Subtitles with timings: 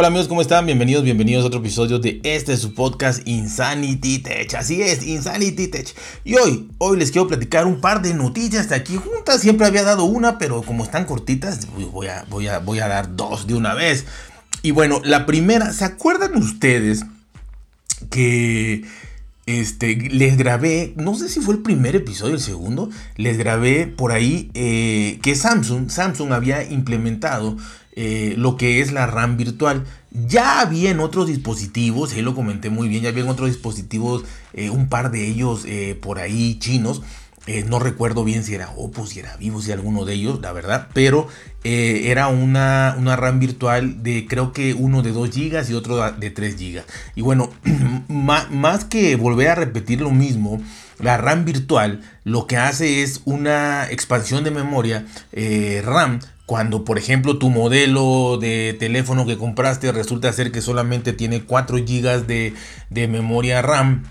[0.00, 0.64] Hola amigos, ¿cómo están?
[0.64, 4.54] Bienvenidos, bienvenidos a otro episodio de este su podcast Insanity Tech.
[4.54, 5.92] Así es, Insanity Tech.
[6.22, 9.40] Y hoy, hoy les quiero platicar un par de noticias de aquí juntas.
[9.40, 13.16] Siempre había dado una, pero como están cortitas, voy a, voy a, voy a dar
[13.16, 14.06] dos de una vez.
[14.62, 17.04] Y bueno, la primera, ¿se acuerdan ustedes
[18.08, 18.84] que
[19.46, 24.12] este, les grabé, no sé si fue el primer episodio, el segundo, les grabé por
[24.12, 27.56] ahí eh, que Samsung, Samsung había implementado
[28.00, 29.84] eh, lo que es la RAM virtual.
[30.12, 34.24] Ya había en otros dispositivos, ahí lo comenté muy bien, ya había en otros dispositivos,
[34.52, 37.02] eh, un par de ellos eh, por ahí chinos.
[37.66, 40.88] no recuerdo bien si era Oppo, si era Vivo, si alguno de ellos, la verdad.
[40.94, 41.26] Pero
[41.64, 46.30] era una, una, RAM virtual de creo que uno de 2 GB y otro de
[46.30, 46.82] 3 GB.
[47.16, 47.50] Y bueno,
[48.08, 50.62] más, más que volver a repetir lo mismo,
[51.00, 55.04] la RAM virtual lo que hace es una expansión de memoria
[55.82, 61.42] RAM cuando, por ejemplo, tu modelo de teléfono que compraste resulta ser que solamente tiene
[61.42, 62.54] 4 GB de,
[63.06, 64.04] memoria RAM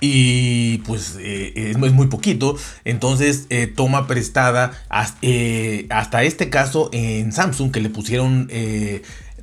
[0.00, 2.56] y pues eh, es, muy poquito.
[2.84, 4.72] Entonces eh, toma prestada
[5.22, 8.48] eh, hasta, este caso en Samsung que le pusieron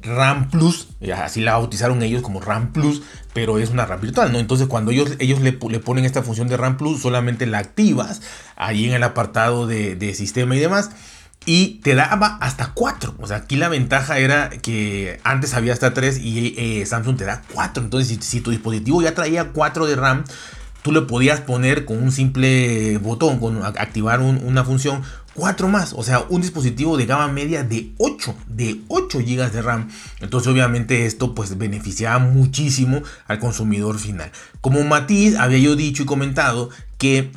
[0.01, 4.39] RAM Plus, así la bautizaron ellos como RAM Plus, pero es una RAM virtual, ¿no?
[4.39, 8.21] Entonces cuando ellos, ellos le, ponen esta función de RAM Plus, solamente la activas
[8.57, 10.89] ahí en el apartado de, de sistema y demás
[11.47, 13.15] y te daba hasta 4.
[13.19, 17.23] O sea, aquí la ventaja era que antes había hasta 3 y eh, Samsung te
[17.23, 17.83] da 4.
[17.83, 20.25] Entonces, si, tu dispositivo ya traía 4 de RAM,
[20.81, 25.03] tú le podías poner con un simple botón, con activar una función,
[25.35, 25.93] 4 más.
[25.93, 29.87] O sea, un dispositivo de gama media de 8, de 8 GB de RAM.
[30.19, 34.31] Entonces, obviamente, esto pues beneficiaba muchísimo al consumidor final.
[34.59, 37.31] Como matiz, había yo dicho y comentado que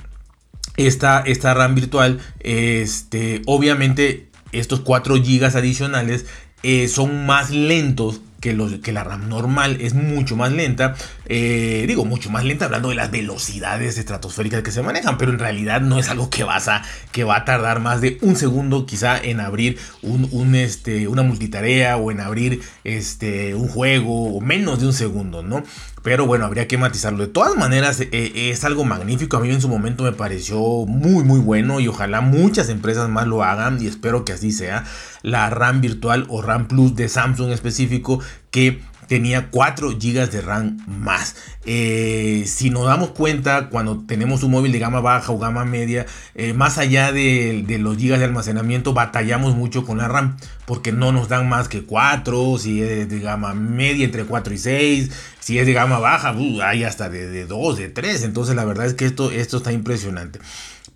[0.87, 6.27] esta, esta RAM virtual, este, obviamente estos 4 GB adicionales
[6.63, 10.95] eh, son más lentos que, los, que, la RAM normal es mucho más lenta.
[11.27, 15.39] Eh, digo, mucho más lenta hablando de las velocidades estratosféricas que se manejan, pero en
[15.39, 18.87] realidad no es algo que, vas a, que va a tardar más de un segundo
[18.87, 24.81] quizá en abrir un, este, una multitarea o en abrir este, un juego o menos
[24.81, 25.63] de un segundo, ¿no?
[26.03, 27.27] Pero bueno, habría que matizarlo.
[27.27, 29.37] De todas maneras, eh, es algo magnífico.
[29.37, 33.27] A mí en su momento me pareció muy, muy bueno y ojalá muchas empresas más
[33.27, 34.85] lo hagan y espero que así sea.
[35.23, 38.81] La RAM virtual o RAM Plus de Samsung específico que
[39.11, 41.35] tenía 4 GB de RAM más.
[41.67, 46.07] Eh, si nos damos cuenta, cuando tenemos un móvil de gama baja o gama media,
[46.37, 51.11] eh, más allá de, los GB de almacenamiento, batallamos mucho con la RAM, porque no
[51.11, 55.11] nos dan más que 4, si es de gama media, entre 4 y 6,
[55.41, 58.87] si es de gama baja, uh, hay hasta de, 2, de 3, entonces la verdad
[58.87, 60.39] es que esto, esto está impresionante.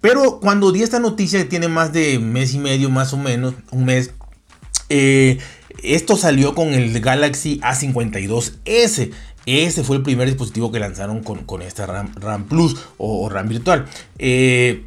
[0.00, 3.54] Pero cuando di esta noticia que tiene más de mes y medio, más o menos,
[3.72, 4.12] un mes,
[4.88, 5.38] eh,
[5.82, 9.12] esto salió con el Galaxy A52s.
[9.46, 13.86] Ese fue el primer dispositivo que lanzaron con, esta RAM, Plus o, RAM virtual.
[14.18, 14.84] Eh,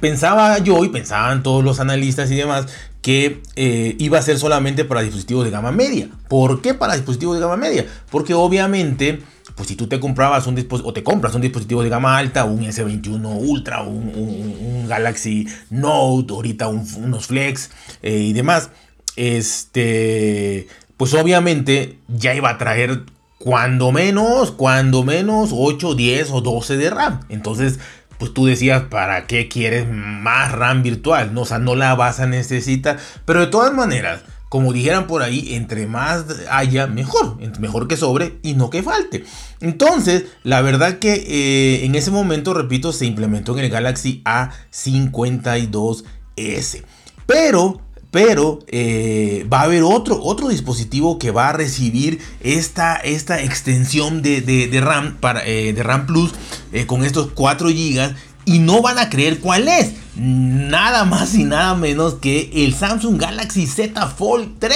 [0.00, 2.66] pensaba yo y pensaban todos los analistas y demás
[3.00, 6.08] que eh, iba a ser solamente para dispositivos de gama media.
[6.28, 7.86] ¿Por qué para dispositivos de gama media?
[8.10, 9.20] Porque obviamente,
[9.54, 12.44] pues si tú te comprabas un dispositivo o te compras un dispositivo de gama alta,
[12.44, 17.70] un S21 Ultra, un, Galaxy Note, ahorita unos Flex
[18.02, 18.70] y demás
[19.16, 23.02] este, pues obviamente ya iba a traer
[23.38, 27.20] cuando menos, cuando menos 8, 10 o 12 de RAM.
[27.28, 27.78] Entonces,
[28.18, 31.34] pues tú decías, ¿para qué quieres más RAM virtual?
[31.34, 32.98] No, o sea, no la vas a necesitar.
[33.24, 37.36] Pero de todas maneras, como dijeran por ahí, entre más haya, mejor.
[37.58, 39.24] Mejor que sobre y no que falte.
[39.60, 46.84] Entonces, la verdad que eh, en ese momento, repito, se implementó en el Galaxy A52s.
[47.26, 47.80] Pero
[48.10, 54.22] pero eh, va a haber otro, otro dispositivo que va a recibir esta, esta extensión
[54.22, 56.32] de, RAM, para, eh, de RAM Plus
[56.72, 58.14] eh, con estos 4 GB
[58.44, 59.92] y no van a creer cuál es.
[60.16, 64.72] Nada más y nada menos que el Samsung Galaxy Z Fold 3.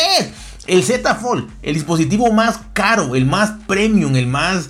[0.67, 4.69] El Z Fold, el dispositivo más caro, el más premium, el más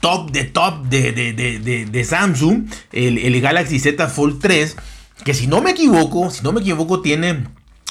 [0.00, 4.76] top de top de, de Samsung, el Galaxy Z Fold 3
[5.24, 7.44] que si no me equivoco, si no me equivoco tiene,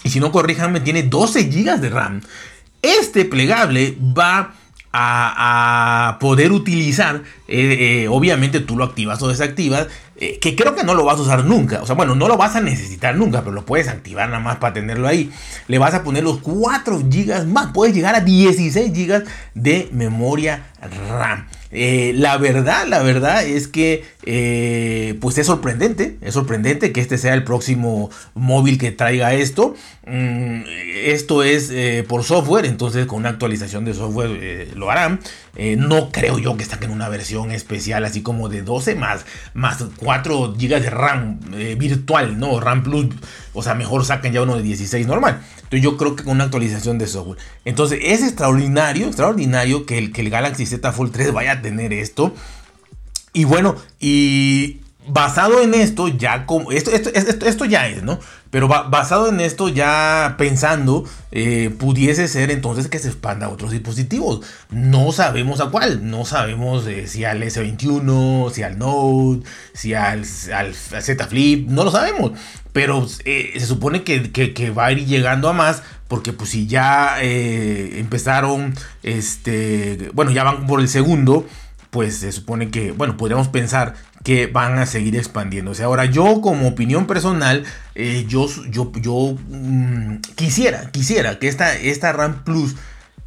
[0.04, 2.22] y si no corríjanme, tiene 12 GB de RAM.
[2.82, 4.54] Este plegable va
[4.96, 9.88] a, poder utilizar, eh, eh, obviamente tú lo activas o desactivas,
[10.18, 11.82] eh, que creo que no lo vas a usar nunca.
[11.82, 14.58] O sea, bueno, no lo vas a necesitar nunca, pero lo puedes activar nada más
[14.58, 15.32] para tenerlo ahí.
[15.68, 19.24] Le vas a poner los 4 GB más, puedes llegar a 16 GB
[19.56, 20.68] de memoria
[21.10, 21.48] RAM.
[21.74, 27.18] Eh, la verdad, la verdad es que eh, pues es sorprendente, es sorprendente que este
[27.18, 29.76] sea el próximo móvil que traiga esto.
[30.06, 30.62] Mm,
[31.04, 35.20] esto es eh, por software, entonces con una actualización de software lo harán.
[35.56, 40.56] No creo yo que saquen una versión especial así como de 12 más, más 4
[40.58, 41.40] GB de RAM
[41.78, 42.60] virtual, ¿no?
[42.60, 43.08] RAM Plus,
[43.54, 45.42] o sea, mejor saquen ya uno de 16 normal.
[45.58, 47.40] Entonces yo creo que con una actualización de software.
[47.66, 51.94] Entonces es extraordinario, extraordinario que el, que el Galaxy Z Fold 3 vaya a tener
[51.94, 52.34] esto.
[53.34, 56.72] Y bueno, y basado en esto, ya como.
[56.72, 57.10] Esto, esto,
[57.46, 58.20] esto, ya es, ¿no?
[58.50, 63.72] Pero basado en esto, ya pensando, eh, pudiese ser entonces que se expanda a otros
[63.72, 64.46] dispositivos.
[64.70, 66.10] No sabemos a cuál.
[66.10, 70.24] No sabemos eh, si al S21, si al Note, si al,
[70.54, 71.68] al, Z Flip.
[71.68, 72.34] No lo sabemos.
[72.72, 75.82] Pero eh, se supone que, que, va a ir llegando a más.
[76.08, 81.48] Porque pues si ya empezaron, este, bueno, ya van por el segundo
[81.94, 85.84] pues se supone que, bueno, podríamos pensar que van a seguir expandiéndose.
[85.84, 87.66] Ahora, yo como opinión personal,
[87.96, 92.76] eh, yo, yo, yo mm, quisiera, quisiera que esta, esta RAM Plus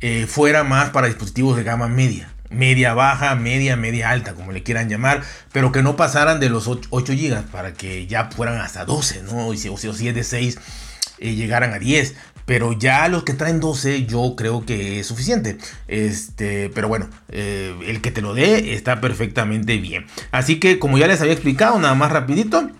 [0.00, 2.32] eh, fuera más para dispositivos de gama media.
[2.48, 5.22] Media baja, media, media alta, como le quieran llamar,
[5.52, 9.48] pero que no pasaran de los 8, GB para que ya fueran hasta 12, ¿no?
[9.48, 10.58] O si, o si es de 6,
[11.18, 12.14] eh, llegaran a 10.
[12.46, 15.58] Pero ya los que traen 12 yo creo que es suficiente.
[15.88, 20.06] Este, pero bueno, eh, el que te lo dé está perfectamente bien.
[20.30, 22.70] Así que como ya les había explicado, nada más rapidito.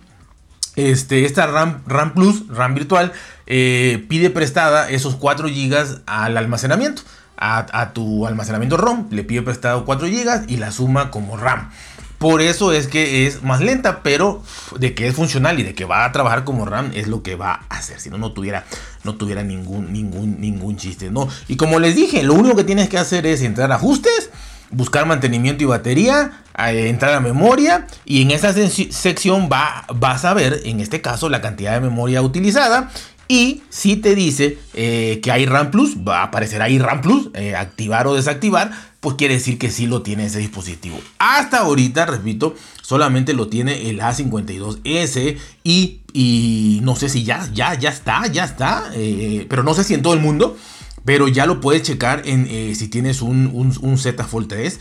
[0.77, 3.11] Este, esta RAM, RAM Plus, RAM virtual,
[3.47, 7.01] eh, pide prestada esos 4 GB al almacenamiento.
[7.39, 11.69] A, a, tu almacenamiento ROM le pide prestado 4 GB y la suma como RAM.
[12.17, 14.41] Por eso es que es más lenta, pero
[14.77, 17.35] de que es funcional y de que va a trabajar como RAM es lo que
[17.35, 17.99] va a hacer.
[17.99, 18.65] Si no, no tuviera,
[19.03, 21.27] no tuviera ningún, ningún, ningún chiste, ¿no?
[21.47, 24.31] Y como les dije, lo único que tienes que hacer es entrar a ajustes,
[24.71, 30.61] buscar mantenimiento y batería, entrar a memoria y en esa sección va, vas a ver,
[30.65, 32.89] en este caso, la cantidad de memoria utilizada
[33.27, 37.29] y si te dice eh, que hay RAM Plus, va a aparecer ahí RAM Plus,
[37.33, 40.99] eh, activar o desactivar, pues quiere decir que sí lo tiene ese dispositivo.
[41.19, 47.73] Hasta ahorita, repito, solamente lo tiene el A52S y, y no sé si ya, ya,
[47.73, 50.57] ya está, ya está, eh, pero no sé si en todo el mundo.
[51.05, 54.79] Pero ya lo puedes checar en si tienes un, un, Z Fold 3.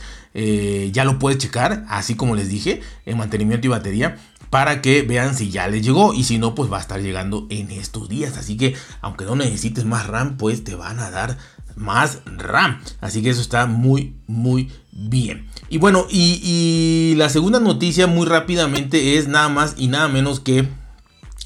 [0.91, 4.19] ya lo puedes checar, así como les dije, en mantenimiento y batería
[4.57, 7.47] para que vean si ya les llegó y si no pues va a estar llegando
[7.51, 8.39] en estos días.
[8.39, 11.37] Así que aunque no necesites más RAM pues te van a dar
[11.75, 12.81] más RAM.
[13.03, 15.47] Así que eso está muy muy bien.
[15.69, 20.67] Y bueno y, la segunda noticia muy rápidamente es nada más y nada menos que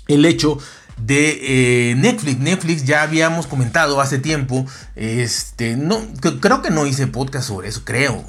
[0.06, 0.58] el hecho
[1.04, 2.38] de eh, Netflix.
[2.38, 4.66] Netflix ya habíamos comentado hace tiempo.
[4.96, 6.00] Este, no,
[6.40, 8.24] creo que no hice podcast sobre eso, creo.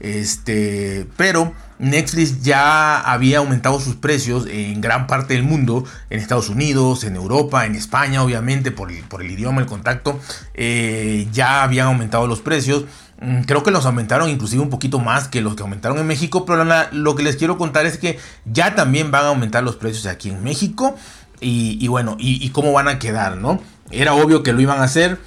[0.00, 6.48] Este, pero Netflix ya había aumentado sus precios en gran parte del mundo, en Estados
[6.48, 10.20] Unidos, en Europa, en España, obviamente, por el, por el idioma, el contacto,
[10.54, 12.84] eh, ya habían aumentado los precios.
[13.22, 16.44] Mm, creo que los aumentaron inclusive un poquito más que los que aumentaron en México,
[16.44, 20.06] pero lo que les quiero contar es que ya también van a aumentar los precios
[20.06, 20.96] aquí en México
[21.40, 23.60] y, bueno, y, cómo van a quedar, ¿no?
[23.90, 25.18] Era obvio que lo iban a hacer,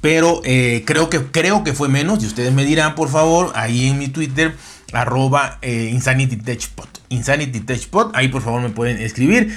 [0.00, 3.88] pero eh, creo, que, creo que fue menos y ustedes me dirán, por favor, ahí
[3.88, 4.54] en mi Twitter
[4.92, 6.88] arroba eh, Insanity TechPod.
[7.08, 9.56] Insanity TechPod, ahí por favor me pueden escribir.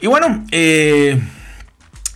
[0.00, 1.20] Y bueno, eh,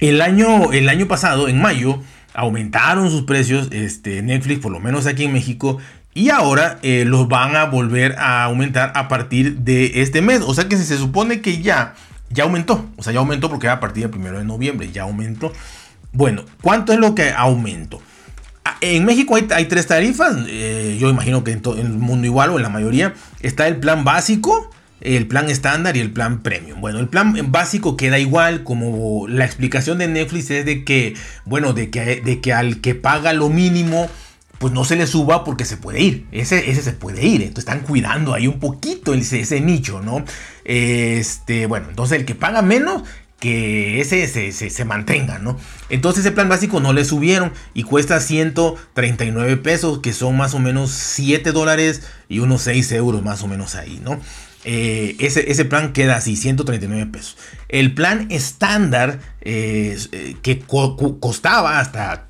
[0.01, 2.01] el, año, el año pasado, en mayo,
[2.41, 5.79] aumentaron sus precios, este, Netflix, por lo menos aquí en México,
[6.13, 10.41] y ahora eh, los van a volver a aumentar a partir de este mes.
[10.41, 11.95] O sea que se supone que ya,
[12.31, 12.89] ya aumentó.
[12.97, 15.53] O sea, ya aumentó porque a partir del primero de noviembre ya aumentó.
[16.13, 18.01] Bueno, ¿cuánto es lo que aumentó?
[18.81, 22.57] En México hay, tres tarifas, eh, yo imagino que en todo el mundo igual o
[22.57, 23.15] en la mayoría.
[23.41, 26.81] Está el plan básico, el plan estándar y el plan premium.
[26.81, 31.15] Bueno, el plan básico queda igual, como la explicación de Netflix es de que,
[31.45, 34.09] bueno, de que, de que al que paga lo mínimo,
[34.59, 36.27] pues no se le suba porque se puede ir.
[36.33, 37.43] Ese, ese se puede ir.
[37.43, 40.25] Entonces están cuidando ahí un poquito ese, ese nicho, ¿no?
[40.65, 43.03] Este, bueno, entonces el que paga menos
[43.41, 45.59] que ese se, mantenga, ¿no?
[45.89, 50.59] Entonces ese plan básico no le subieron y cuesta 139 pesos, que son más o
[50.59, 54.21] menos 7 dólares y unos 6 euros más o menos ahí, ¿no?
[54.65, 57.37] Eh, ese, plan queda así, 139 pesos.
[57.69, 62.27] El plan estándar eh, eh, que costaba hasta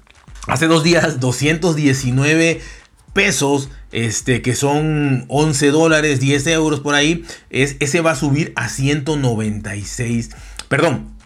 [0.46, 2.60] hace dos días 219
[3.12, 8.52] pesos, este, que son 11 dólares, 10 euros por ahí, es, ese va a subir
[8.54, 10.30] a 196
[10.70, 11.16] Perdón,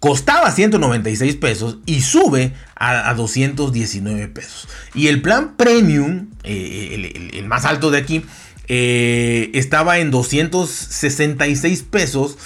[0.00, 4.68] costaba 196 pesos y sube a, 219 pesos.
[4.94, 8.24] Y el plan premium, el, más alto de aquí,
[8.72, 12.38] eh, estaba en 266 pesos,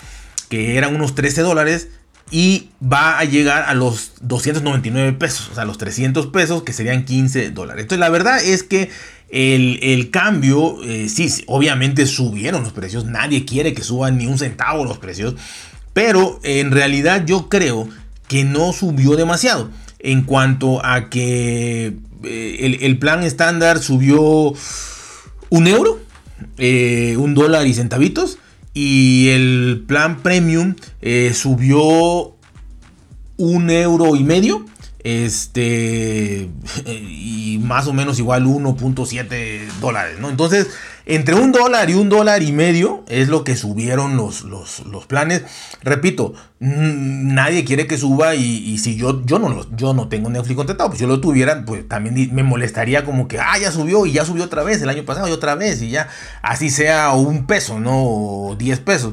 [0.49, 1.89] que eran unos 13 dólares.
[2.31, 7.05] Y va a llegar a los 299 pesos, o sea, los 300 pesos, que serían
[7.05, 7.83] 15 dólares.
[7.83, 8.91] Entonces, la verdad es que
[9.29, 13.05] el, cambio, eh, sí, obviamente subieron los precios.
[13.05, 15.35] Nadie quiere que suban ni un centavo los precios.
[15.93, 17.89] Pero en realidad yo creo
[18.27, 19.71] que no subió demasiado.
[19.99, 24.55] En cuanto a que eh, el, plan estándar subió
[25.51, 26.01] un euro,
[26.59, 28.39] eh, un dólar y centavitos.
[28.73, 32.35] Y el plan premium eh, subió
[33.37, 34.67] un euro y medio.
[35.05, 36.49] Este,
[36.87, 40.31] y más o menos igual 1.7 dólares, ¿no?
[40.31, 40.69] Entonces,
[41.07, 45.43] entre un dólar y un dólar y medio es lo que subieron los, los, planes.
[45.83, 50.89] Repito, nadie quiere que suba y, si yo, yo, no, yo no tengo Netflix contratado,
[50.89, 54.25] pues yo lo tuviera, pues también me molestaría como que, ah, ya subió y ya
[54.25, 56.09] subió otra vez el año pasado y otra vez y ya,
[56.41, 59.13] así sea un peso, no o 10 pesos.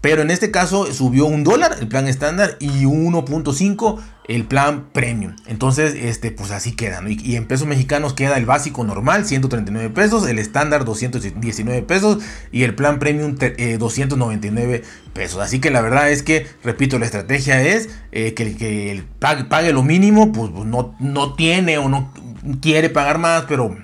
[0.00, 5.34] Pero en este caso subió un dólar el plan estándar y 1.5 el plan premium.
[5.46, 7.00] Entonces, este, pues así queda.
[7.08, 12.18] Y, en pesos mexicanos queda el básico normal, 139 pesos, el estándar 219 pesos
[12.52, 14.82] y el plan premium 299 eh,
[15.14, 15.40] pesos.
[15.40, 19.72] Así que la verdad es que, repito, la estrategia es eh, que el que pague,
[19.72, 22.12] lo mínimo, pues, pues, no, no tiene o no
[22.60, 23.76] quiere pagar más, pero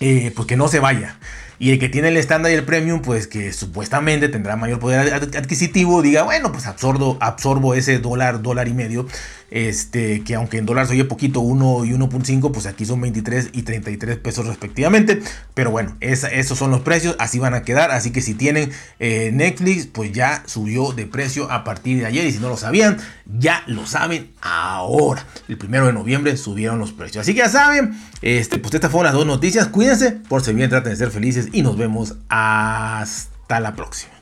[0.00, 1.18] eh, pues que no se vaya.
[1.58, 5.12] Y el que tiene el estándar y el premium, pues que supuestamente tendrá mayor poder
[5.12, 9.06] adquisitivo, diga, bueno, pues absorbo, absorbo ese dólar, dólar y medio
[9.50, 13.62] este, que aunque en dólares oye poquito, 1 y 1.5, pues aquí son 23 y
[13.62, 15.20] 33 pesos respectivamente.
[15.54, 17.90] Pero bueno, esos son los precios, así van a quedar.
[17.90, 22.26] Así que si tienen eh, Netflix, pues ya subió de precio a partir de ayer.
[22.26, 25.24] Y si no lo sabían, ya lo saben ahora.
[25.48, 27.22] El primero de noviembre subieron los precios.
[27.22, 29.68] Así que ya saben, este, pues estas fueron las dos noticias.
[29.68, 34.17] Cuídense, por si bien traten de ser felices y nos vemos hasta la próxima.